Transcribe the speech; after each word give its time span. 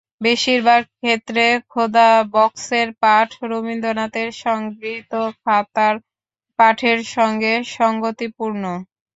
বেশির 0.21 0.59
ভাগ 0.63 0.81
ক্ষেত্রে 0.95 1.43
খোদা 1.69 2.09
বক্সের 2.33 2.87
পাঠ 3.01 3.29
রবীন্দ্রনাথের 3.43 4.29
সংগৃহীত 4.43 5.11
খাতার 5.39 5.95
পাঠের 6.59 6.99
সঙ্গে 7.15 7.53
সংগতিপূর্ণ। 7.71 8.63